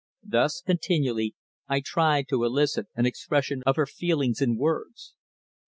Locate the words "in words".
4.41-5.13